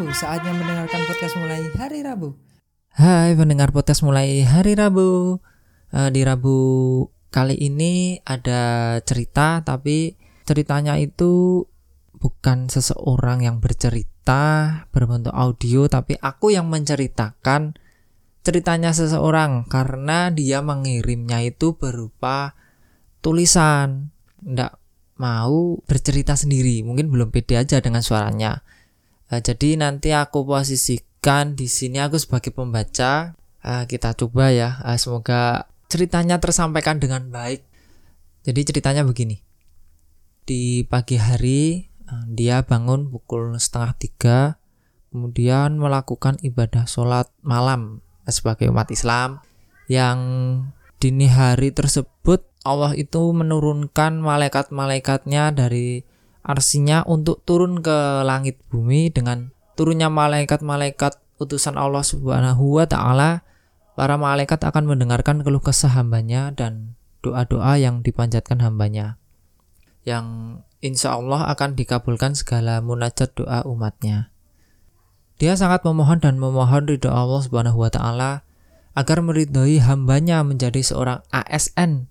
[0.00, 2.32] Rabu, saatnya mendengarkan podcast mulai hari Rabu.
[2.96, 5.36] Hai pendengar podcast mulai hari Rabu.
[5.92, 6.56] Eh, di Rabu
[7.28, 10.16] kali ini ada cerita tapi
[10.48, 11.68] ceritanya itu
[12.16, 17.76] bukan seseorang yang bercerita berbentuk audio tapi aku yang menceritakan
[18.40, 22.56] ceritanya seseorang karena dia mengirimnya itu berupa
[23.20, 24.16] tulisan.
[24.40, 24.80] Nggak
[25.20, 28.64] mau bercerita sendiri, mungkin belum pede aja dengan suaranya.
[29.30, 33.38] Eh, jadi nanti aku posisikan di sini aku sebagai pembaca.
[33.62, 37.62] Eh, kita coba ya, eh, semoga ceritanya tersampaikan dengan baik.
[38.42, 39.38] Jadi ceritanya begini.
[40.42, 44.38] Di pagi hari eh, dia bangun pukul setengah tiga,
[45.14, 49.42] kemudian melakukan ibadah sholat malam sebagai umat Islam
[49.90, 50.18] yang
[51.02, 56.04] dini hari tersebut Allah itu menurunkan malaikat-malaikatnya dari
[56.40, 63.44] arsinya untuk turun ke langit bumi dengan turunnya malaikat-malaikat utusan Allah Subhanahu wa taala
[63.96, 69.20] para malaikat akan mendengarkan keluh kesah hambanya dan doa-doa yang dipanjatkan hambanya
[70.08, 74.32] yang insya Allah akan dikabulkan segala munajat doa umatnya.
[75.40, 78.44] Dia sangat memohon dan memohon ridho Allah Subhanahu wa taala
[78.92, 82.08] agar meridhoi hambanya menjadi seorang ASN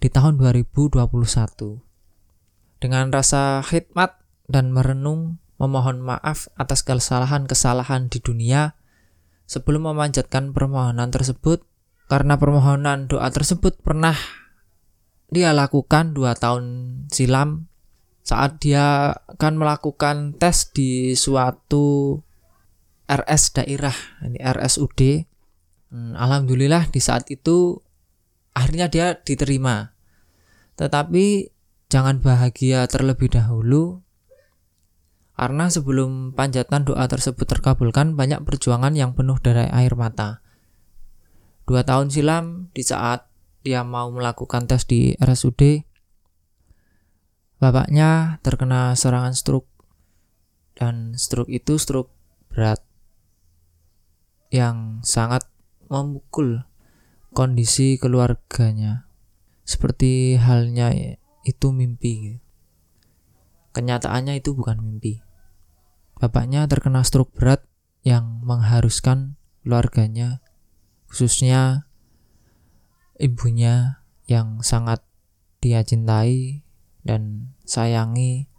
[0.00, 1.85] di tahun 2021
[2.82, 8.76] dengan rasa khidmat dan merenung memohon maaf atas kesalahan-kesalahan di dunia
[9.48, 11.64] sebelum memanjatkan permohonan tersebut.
[12.06, 14.14] Karena permohonan doa tersebut pernah
[15.26, 16.64] dia lakukan dua tahun
[17.10, 17.66] silam
[18.22, 22.14] saat dia akan melakukan tes di suatu
[23.10, 25.26] RS daerah ini RSUD
[25.90, 27.82] hmm, Alhamdulillah di saat itu
[28.54, 29.94] akhirnya dia diterima.
[30.78, 31.55] Tetapi
[31.96, 34.04] Jangan bahagia terlebih dahulu,
[35.32, 40.44] karena sebelum panjatan doa tersebut terkabulkan, banyak perjuangan yang penuh dari air mata.
[41.64, 43.32] Dua tahun silam, di saat
[43.64, 45.88] dia mau melakukan tes di RSUD,
[47.64, 49.72] bapaknya terkena serangan stroke,
[50.76, 52.12] dan stroke itu stroke
[52.52, 52.84] berat
[54.52, 55.48] yang sangat
[55.88, 56.60] memukul
[57.32, 59.08] kondisi keluarganya.
[59.64, 60.92] Seperti halnya
[61.46, 62.42] itu mimpi.
[63.70, 65.22] Kenyataannya itu bukan mimpi.
[66.18, 67.62] Bapaknya terkena stroke berat
[68.02, 70.42] yang mengharuskan keluarganya,
[71.06, 71.86] khususnya
[73.22, 75.06] ibunya yang sangat
[75.62, 76.66] dia cintai
[77.06, 78.50] dan sayangi,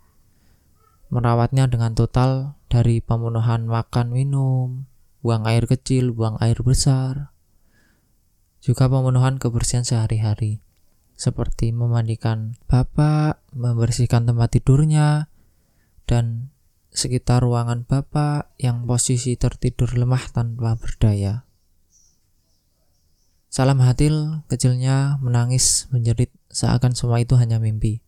[1.12, 4.88] merawatnya dengan total dari pemenuhan makan minum,
[5.20, 7.36] buang air kecil, buang air besar,
[8.62, 10.67] juga pemenuhan kebersihan sehari-hari
[11.18, 15.34] seperti memandikan bapak, membersihkan tempat tidurnya,
[16.06, 16.54] dan
[16.94, 21.44] sekitar ruangan bapak yang posisi tertidur lemah tanpa berdaya.
[23.50, 28.06] Salam Hatil kecilnya menangis menjerit seakan semua itu hanya mimpi.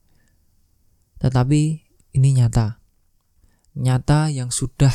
[1.18, 1.62] Tetapi
[2.14, 2.78] ini nyata.
[3.74, 4.94] Nyata yang sudah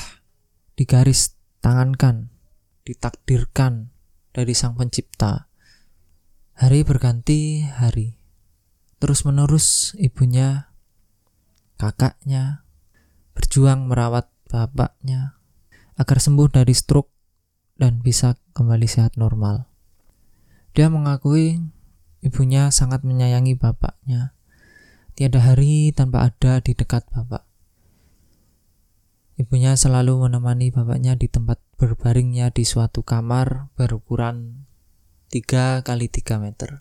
[0.79, 2.31] digaris tangankan,
[2.87, 3.91] ditakdirkan
[4.31, 5.51] dari Sang Pencipta
[6.55, 8.15] Hari berganti hari.
[9.03, 10.71] Terus menerus ibunya,
[11.75, 12.63] kakaknya,
[13.35, 15.35] berjuang merawat bapaknya
[15.99, 17.11] agar sembuh dari stroke
[17.75, 19.67] dan bisa kembali sehat normal.
[20.79, 21.59] Dia mengakui
[22.23, 24.39] ibunya sangat menyayangi bapaknya.
[25.19, 27.43] Tiada hari tanpa ada di dekat bapak.
[29.43, 34.71] Ibunya selalu menemani bapaknya di tempat berbaringnya di suatu kamar berukuran
[35.35, 36.79] 3 kali 3 meter.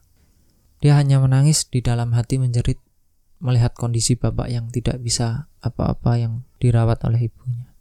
[0.77, 2.77] Dia hanya menangis di dalam hati menjerit
[3.41, 7.73] melihat kondisi bapak yang tidak bisa apa-apa yang dirawat oleh ibunya.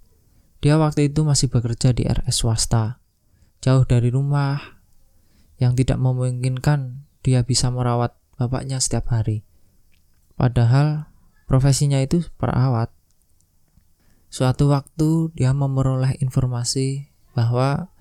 [0.65, 3.05] Dia waktu itu masih bekerja di RS swasta,
[3.61, 4.81] jauh dari rumah,
[5.61, 9.45] yang tidak memungkinkan dia bisa merawat bapaknya setiap hari.
[10.41, 11.13] Padahal
[11.45, 12.89] profesinya itu perawat.
[14.33, 17.93] Suatu waktu dia memperoleh informasi bahwa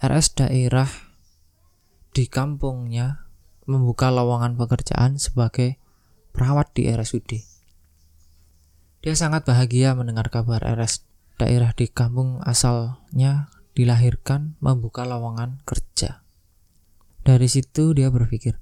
[0.00, 1.05] RS daerah
[2.16, 3.28] di kampungnya
[3.68, 5.76] membuka lowongan pekerjaan sebagai
[6.32, 7.44] perawat di RSUD.
[9.04, 11.04] Dia sangat bahagia mendengar kabar RS
[11.36, 16.24] daerah di kampung asalnya dilahirkan membuka lowongan kerja.
[17.20, 18.56] Dari situ dia berpikir,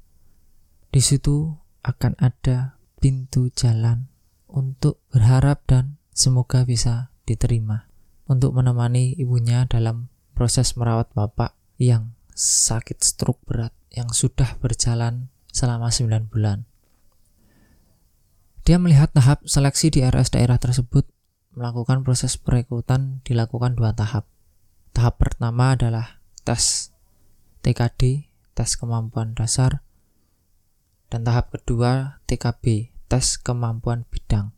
[0.91, 1.55] di situ
[1.87, 4.11] akan ada pintu jalan
[4.51, 7.87] untuk berharap dan semoga bisa diterima
[8.27, 15.89] untuk menemani ibunya dalam proses merawat bapak yang sakit stroke berat yang sudah berjalan selama
[15.89, 16.67] 9 bulan.
[18.67, 21.07] Dia melihat tahap seleksi di RS daerah tersebut
[21.55, 24.27] melakukan proses perekrutan dilakukan dua tahap.
[24.91, 26.91] Tahap pertama adalah tes
[27.63, 28.27] TKD,
[28.59, 29.85] tes kemampuan dasar,
[31.13, 34.51] dan tahap kedua TKB, tes kemampuan bidang.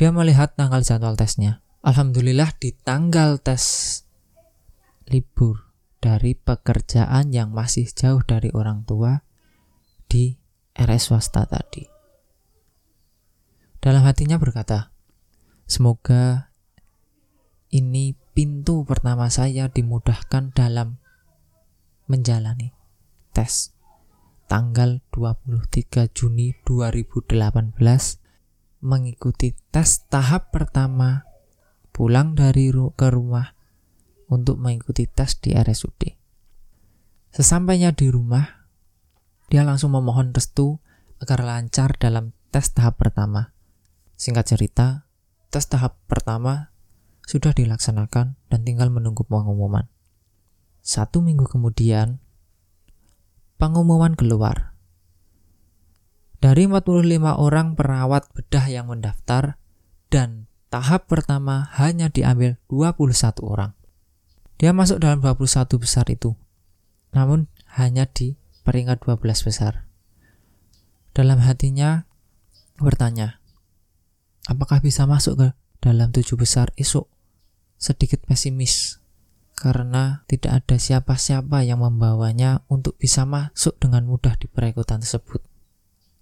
[0.00, 1.62] Dia melihat tanggal jadwal tesnya.
[1.84, 4.02] Alhamdulillah di tanggal tes
[5.06, 5.67] libur
[5.98, 9.26] dari pekerjaan yang masih jauh dari orang tua
[10.06, 10.38] di
[10.78, 11.84] RS swasta tadi.
[13.78, 14.90] Dalam hatinya berkata,
[15.66, 16.54] semoga
[17.68, 21.02] ini pintu pertama saya dimudahkan dalam
[22.08, 22.72] menjalani
[23.36, 23.76] tes
[24.48, 27.76] tanggal 23 Juni 2018
[28.80, 31.28] mengikuti tes tahap pertama
[31.92, 33.57] pulang dari ke rumah
[34.28, 36.14] untuk mengikuti tes di RSUD.
[37.32, 38.68] Sesampainya di rumah,
[39.48, 40.80] dia langsung memohon restu
[41.20, 43.56] agar lancar dalam tes tahap pertama.
[44.20, 45.08] Singkat cerita,
[45.48, 46.72] tes tahap pertama
[47.24, 49.88] sudah dilaksanakan dan tinggal menunggu pengumuman.
[50.80, 52.20] Satu minggu kemudian,
[53.60, 54.72] pengumuman keluar.
[56.38, 59.58] Dari 45 orang perawat bedah yang mendaftar
[60.08, 63.77] dan tahap pertama hanya diambil 21 orang.
[64.58, 65.38] Dia masuk dalam 21
[65.78, 66.34] besar itu.
[67.14, 67.46] Namun
[67.78, 68.34] hanya di
[68.66, 69.86] peringkat 12 besar.
[71.14, 72.10] Dalam hatinya
[72.82, 73.38] bertanya,
[74.50, 77.06] apakah bisa masuk ke dalam tujuh besar esok?
[77.78, 78.98] Sedikit pesimis
[79.54, 85.42] karena tidak ada siapa-siapa yang membawanya untuk bisa masuk dengan mudah di perekrutan tersebut.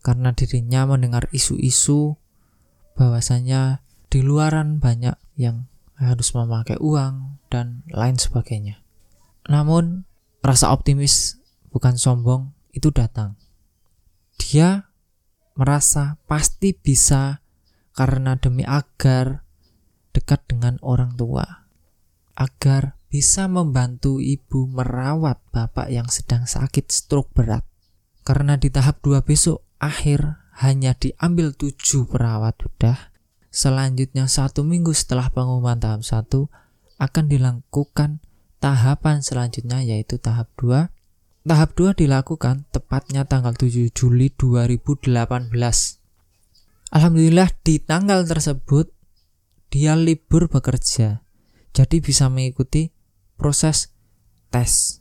[0.04, 2.16] Karena dirinya mendengar isu-isu
[2.96, 8.80] bahwasanya di luaran banyak yang harus memakai uang dan lain sebagainya.
[9.48, 10.04] Namun,
[10.44, 11.40] rasa optimis
[11.72, 13.36] bukan sombong itu datang.
[14.36, 14.92] Dia
[15.56, 17.40] merasa pasti bisa
[17.96, 19.40] karena demi agar
[20.12, 21.64] dekat dengan orang tua.
[22.36, 27.64] Agar bisa membantu ibu merawat bapak yang sedang sakit stroke berat.
[28.26, 33.15] Karena di tahap 2 besok akhir hanya diambil 7 perawat bedah.
[33.56, 36.28] Selanjutnya satu minggu setelah pengumuman tahap 1
[37.00, 38.20] akan dilakukan
[38.60, 40.92] tahapan selanjutnya yaitu tahap 2.
[41.48, 45.08] Tahap 2 dilakukan tepatnya tanggal 7 Juli 2018.
[46.92, 48.92] Alhamdulillah di tanggal tersebut
[49.72, 51.24] dia libur bekerja.
[51.72, 52.92] Jadi bisa mengikuti
[53.40, 53.88] proses
[54.52, 55.00] tes.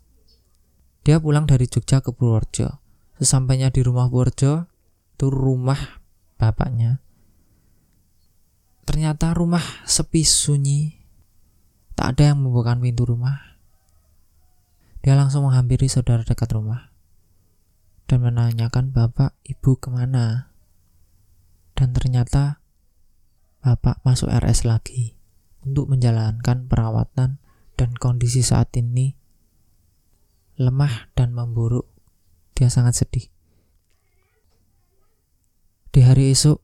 [1.04, 2.80] Dia pulang dari Jogja ke Purworejo.
[3.19, 4.63] Sesampainya di rumah Purworejo,
[5.12, 6.00] itu rumah
[6.40, 7.05] bapaknya.
[8.95, 10.95] Ternyata rumah sepi sunyi.
[12.00, 13.59] Tak ada yang membuka pintu rumah.
[15.03, 16.95] Dia langsung menghampiri saudara dekat rumah
[18.07, 20.47] dan menanyakan bapak ibu ke mana.
[21.75, 22.63] Dan ternyata
[23.59, 25.19] bapak masuk RS lagi
[25.68, 27.44] untuk menjalankan perawatan
[27.75, 29.12] dan kondisi saat ini
[30.56, 31.92] lemah dan memburuk.
[32.56, 33.27] Dia sangat sedih.
[35.92, 36.63] Di hari esok,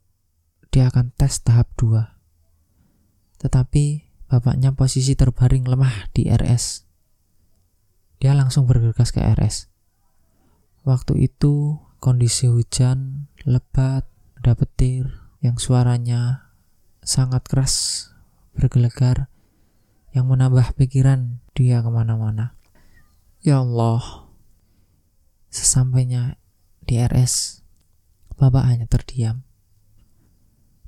[0.72, 2.20] dia akan tes tahap 2.
[3.42, 6.88] Tetapi bapaknya posisi terbaring lemah di RS.
[8.22, 9.68] Dia langsung bergegas ke RS.
[10.86, 14.06] Waktu itu kondisi hujan lebat,
[14.38, 15.10] ada petir
[15.42, 16.54] yang suaranya
[17.02, 18.07] sangat keras,
[18.54, 19.30] bergelegar,
[20.14, 22.57] yang menambah pikiran dia ke mana-mana.
[23.42, 24.30] Ya Allah,
[25.50, 26.38] sesampainya
[26.86, 27.66] di RS,
[28.38, 29.45] Bapak hanya terdiam,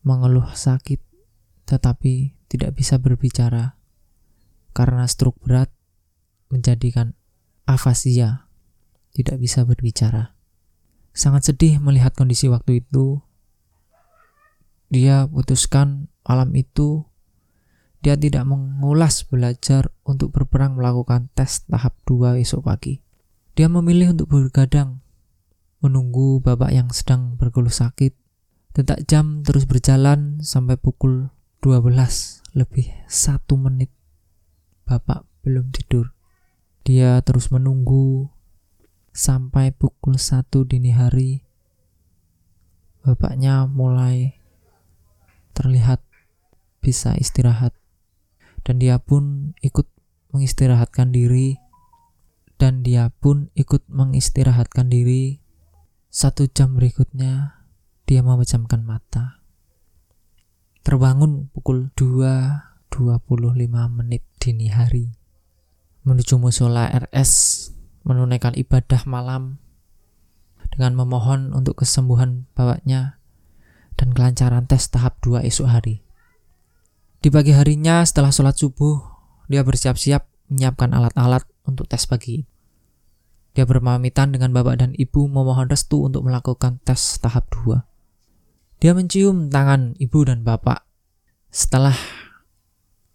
[0.02, 1.02] mengeluh sakit,
[1.70, 3.74] tetapi tidak bisa berbicara
[4.78, 5.74] karena stroke berat
[6.54, 7.18] menjadikan
[7.66, 8.46] afasia,
[9.18, 10.38] tidak bisa berbicara.
[11.18, 13.26] Sangat sedih melihat kondisi waktu itu.
[14.94, 17.10] Dia putuskan malam itu
[18.04, 23.00] dia tidak mengulas belajar untuk berperang melakukan tes tahap 2 esok pagi.
[23.56, 25.00] Dia memilih untuk bergadang,
[25.80, 28.12] menunggu bapak yang sedang berkeluh sakit.
[28.76, 31.32] Detak jam terus berjalan sampai pukul
[31.64, 33.90] 12 lebih satu menit.
[34.86, 36.14] Bapak belum tidur.
[36.86, 38.30] Dia terus menunggu
[39.10, 41.46] sampai pukul 1 dini hari.
[43.04, 44.38] Bapaknya mulai
[45.58, 46.00] terlihat
[46.80, 47.76] bisa istirahat
[48.64, 49.86] dan dia pun ikut
[50.32, 51.60] mengistirahatkan diri
[52.58, 55.44] dan dia pun ikut mengistirahatkan diri
[56.08, 57.60] satu jam berikutnya
[58.08, 59.43] dia memejamkan mata
[60.84, 62.92] terbangun pukul 2.25
[63.88, 65.16] menit dini hari
[66.04, 67.32] menuju musola RS
[68.04, 69.64] menunaikan ibadah malam
[70.76, 73.16] dengan memohon untuk kesembuhan bapaknya
[73.96, 76.04] dan kelancaran tes tahap 2 esok hari.
[77.24, 79.00] Di pagi harinya setelah sholat subuh,
[79.48, 82.44] dia bersiap-siap menyiapkan alat-alat untuk tes pagi.
[83.56, 87.93] Dia berpamitan dengan bapak dan ibu memohon restu untuk melakukan tes tahap 2.
[88.84, 90.84] Dia mencium tangan ibu dan bapak.
[91.48, 91.96] Setelah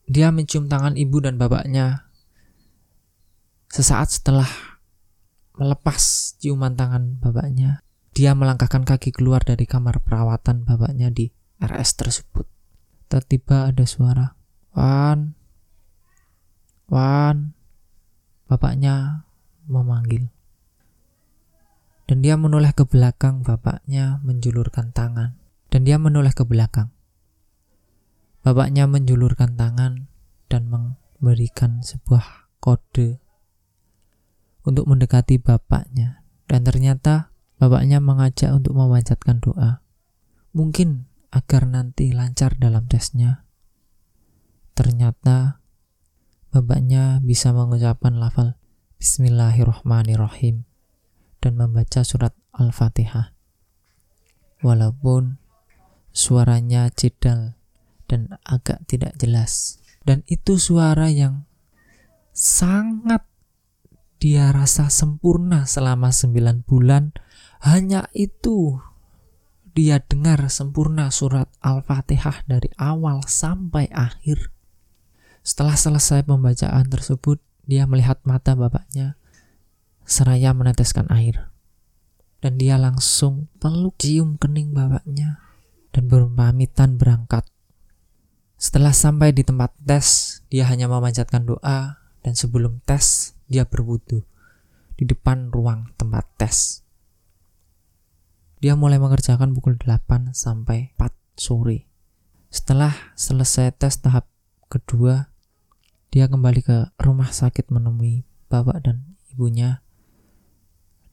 [0.09, 2.09] dia mencium tangan ibu dan bapaknya,
[3.69, 4.49] sesaat setelah
[5.61, 7.85] melepas ciuman tangan bapaknya,
[8.17, 11.29] dia melangkahkan kaki keluar dari kamar perawatan bapaknya di
[11.61, 12.49] RS tersebut.
[13.13, 14.27] Tiba-tiba ada suara,
[14.73, 15.37] Wan,
[16.89, 17.53] Wan,
[18.49, 19.29] bapaknya
[19.69, 20.33] memanggil.
[22.09, 25.48] Dan dia menoleh ke belakang, bapaknya menjulurkan tangan.
[25.69, 26.91] Dan dia menoleh ke belakang.
[28.41, 30.09] Bapaknya menjulurkan tangan
[30.49, 33.21] dan memberikan sebuah kode
[34.65, 36.25] untuk mendekati bapaknya.
[36.49, 37.29] Dan ternyata
[37.61, 39.85] bapaknya mengajak untuk memanjatkan doa.
[40.57, 43.45] Mungkin agar nanti lancar dalam tesnya.
[44.73, 45.61] Ternyata
[46.49, 48.57] bapaknya bisa mengucapkan lafal
[48.99, 50.65] Bismillahirrahmanirrahim
[51.39, 53.31] dan membaca surat Al-Fatihah.
[54.59, 55.39] Walaupun
[56.19, 57.55] suaranya cedal
[58.11, 59.79] dan agak tidak jelas.
[60.03, 61.47] Dan itu suara yang
[62.35, 63.23] sangat
[64.19, 67.15] dia rasa sempurna selama 9 bulan.
[67.63, 68.83] Hanya itu
[69.79, 74.51] dia dengar sempurna surat Al-Fatihah dari awal sampai akhir.
[75.47, 79.15] Setelah selesai pembacaan tersebut, dia melihat mata bapaknya
[80.03, 81.55] seraya meneteskan air.
[82.43, 85.48] Dan dia langsung peluk cium kening bapaknya
[85.95, 87.47] dan berpamitan berangkat.
[88.59, 94.27] Setelah sampai di tempat tes, dia hanya memanjatkan doa dan sebelum tes, dia berwudu
[94.99, 96.83] di depan ruang tempat tes.
[98.59, 101.87] Dia mulai mengerjakan pukul 8 sampai 4 sore.
[102.51, 104.27] Setelah selesai tes tahap
[104.67, 105.31] kedua,
[106.11, 109.85] dia kembali ke rumah sakit menemui bapak dan ibunya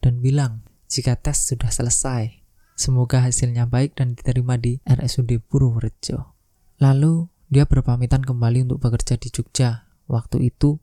[0.06, 2.45] dan bilang jika tes sudah selesai,
[2.76, 6.36] semoga hasilnya baik dan diterima di RSUD Purworejo.
[6.84, 9.88] Lalu dia berpamitan kembali untuk bekerja di Jogja.
[10.06, 10.78] Waktu itu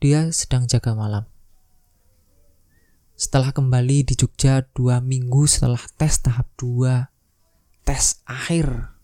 [0.00, 1.28] dia sedang jaga malam.
[3.18, 7.10] Setelah kembali di Jogja dua minggu setelah tes tahap 2,
[7.82, 8.94] tes akhir,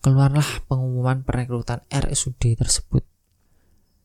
[0.00, 3.02] keluarlah pengumuman perekrutan RSUD tersebut.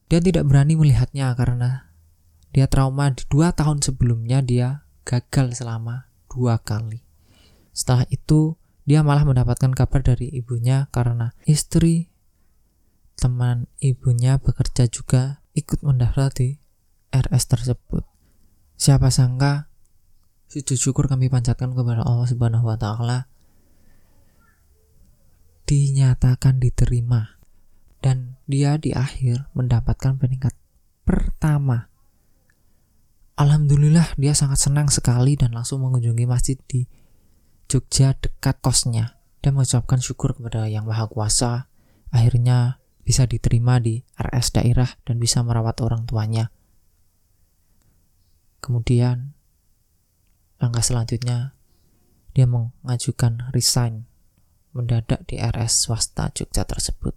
[0.10, 1.94] Dia tidak berani melihatnya karena
[2.54, 7.05] dia trauma di dua tahun sebelumnya dia gagal selama dua kali.
[7.76, 8.56] Setelah itu,
[8.88, 12.08] dia malah mendapatkan kabar dari ibunya karena istri
[13.20, 16.56] teman ibunya bekerja juga ikut mendaftar di
[17.12, 18.04] RS tersebut.
[18.80, 19.68] Siapa sangka
[20.48, 23.28] sujud syukur kami panjatkan kepada Allah Subhanahu wa taala
[25.66, 27.42] dinyatakan diterima
[28.00, 30.54] dan dia di akhir mendapatkan peringkat
[31.02, 31.90] pertama.
[33.36, 36.86] Alhamdulillah dia sangat senang sekali dan langsung mengunjungi masjid di
[37.66, 41.70] Jogja dekat kosnya dan mengucapkan syukur kepada Yang Maha Kuasa.
[42.14, 46.54] Akhirnya bisa diterima di RS daerah dan bisa merawat orang tuanya.
[48.62, 49.38] Kemudian
[50.58, 51.54] langkah selanjutnya
[52.36, 54.10] dia mengajukan resign
[54.76, 57.16] mendadak di RS swasta Jogja tersebut.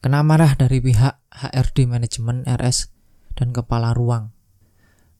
[0.00, 2.88] Kena marah dari pihak HRD manajemen RS
[3.36, 4.32] dan kepala ruang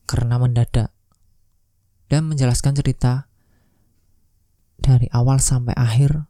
[0.09, 0.89] karena mendadak
[2.09, 3.28] dan menjelaskan cerita
[4.79, 6.25] dari awal sampai akhir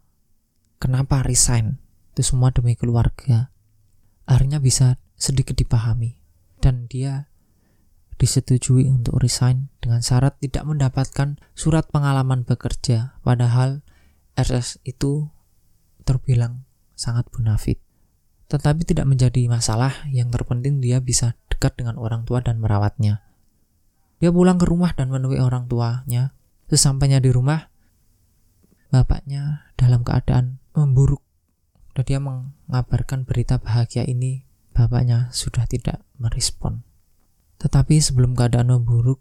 [0.81, 1.77] kenapa resign?
[2.11, 3.53] Itu semua demi keluarga.
[4.25, 6.17] Akhirnya bisa sedikit dipahami.
[6.59, 7.31] Dan dia
[8.19, 13.15] disetujui untuk resign dengan syarat tidak mendapatkan surat pengalaman bekerja.
[13.23, 13.79] Padahal
[14.35, 15.31] RS itu
[16.03, 16.67] terbilang
[16.99, 17.79] sangat bonafit.
[18.51, 20.03] Tetapi tidak menjadi masalah.
[20.11, 23.23] Yang terpenting dia bisa dekat dengan orang tua dan merawatnya.
[24.19, 26.35] Dia pulang ke rumah dan menemui orang tuanya.
[26.67, 27.68] Sesampainya di rumah
[28.89, 31.21] bapaknya dalam keadaan memburuk
[31.93, 36.83] dan dia mengabarkan berita bahagia ini bapaknya sudah tidak merespon
[37.59, 39.19] tetapi sebelum keadaan memburuk,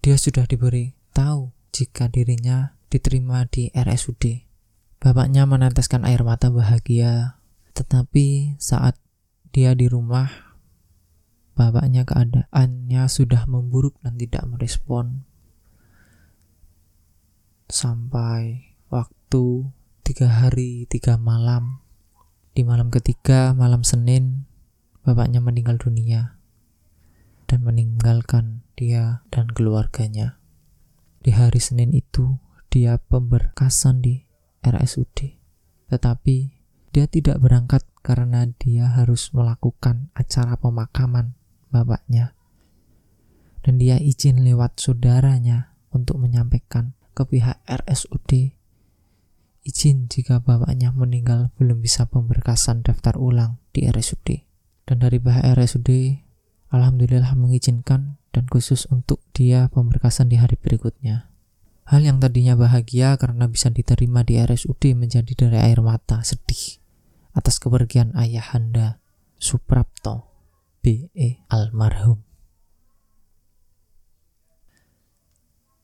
[0.00, 4.48] dia sudah diberi tahu jika dirinya diterima di RSUD.
[4.96, 7.36] Bapaknya meneteskan air mata bahagia,
[7.76, 8.96] tetapi saat
[9.52, 10.56] dia di rumah,
[11.52, 15.28] bapaknya keadaannya sudah memburuk dan tidak merespon.
[17.68, 18.72] Sampai
[19.26, 19.66] waktu
[20.06, 21.82] tiga hari tiga malam,
[22.54, 24.46] di malam ketiga, malam Senin,
[25.02, 26.38] bapaknya meninggal dunia
[27.50, 30.38] dan meninggalkan dia dan keluarganya.
[31.26, 32.38] Di hari Senin itu,
[32.70, 34.22] dia pemberkasan di
[34.62, 35.42] RSUD.
[35.90, 36.36] Tetapi
[36.94, 41.34] dia tidak berangkat karena dia harus melakukan acara pemakaman
[41.74, 42.30] bapaknya.
[43.66, 48.55] Dan dia izin lewat saudaranya untuk menyampaikan ke pihak RSUD
[49.66, 54.46] izin jika bapaknya meninggal belum bisa pemberkasan daftar ulang di RSUD.
[54.86, 55.90] Dan dari pihak RSUD,
[56.70, 61.26] Alhamdulillah mengizinkan dan khusus untuk dia pemberkasan di hari berikutnya.
[61.86, 66.78] Hal yang tadinya bahagia karena bisa diterima di RSUD menjadi dari air mata sedih
[67.34, 69.02] atas kepergian ayahanda
[69.36, 70.30] Suprapto
[70.82, 71.42] B.E.
[71.50, 72.22] almarhum.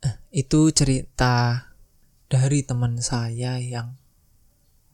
[0.02, 1.71] Eh, itu cerita
[2.32, 3.92] dari teman saya yang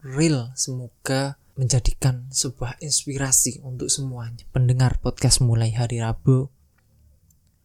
[0.03, 4.43] real semoga menjadikan sebuah inspirasi untuk semuanya.
[4.51, 6.51] Pendengar podcast mulai hari Rabu.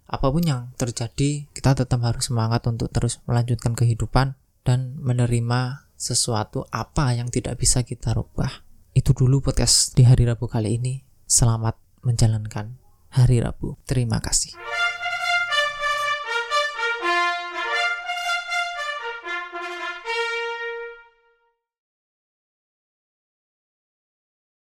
[0.06, 6.70] Apa pun yang terjadi kita tetap harus semangat untuk terus melanjutkan kehidupan dan menerima sesuatu
[6.70, 8.62] apa yang tidak bisa kita rubah.
[8.94, 11.02] Itu dulu podcast di hari Rabu kali ini.
[11.26, 11.74] Selamat
[12.06, 12.78] menjalankan
[13.10, 13.74] hari Rabu.
[13.82, 14.54] Terima kasih